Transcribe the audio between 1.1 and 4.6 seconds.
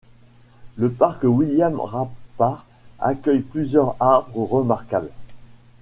William-Rappard accueille plusieurs arbres